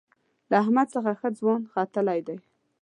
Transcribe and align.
له 0.49 0.55
احمد 0.63 0.87
څخه 0.95 1.11
ښه 1.19 1.29
ځوان 1.39 1.61
ختلی 1.73 2.19
دی. 2.27 2.37